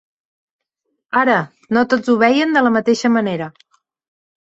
[1.21, 1.35] Ara,
[1.77, 3.55] no tots ho veien de la mateixa manera.